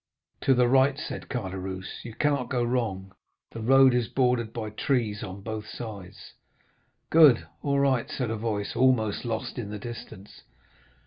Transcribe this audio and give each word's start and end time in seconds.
"'To 0.41 0.55
the 0.55 0.67
right,' 0.67 0.97
said 0.97 1.29
Caderousse. 1.29 2.03
'You 2.03 2.15
cannot 2.15 2.49
go 2.49 2.63
wrong—the 2.63 3.61
road 3.61 3.93
is 3.93 4.07
bordered 4.07 4.51
by 4.51 4.71
trees 4.71 5.21
on 5.21 5.41
both 5.41 5.67
sides.' 5.67 6.33
"'Good—all 7.11 7.79
right,' 7.79 8.09
said 8.09 8.31
a 8.31 8.35
voice 8.35 8.75
almost 8.75 9.25
lost 9.25 9.59
in 9.59 9.69
the 9.69 9.77
distance. 9.77 10.41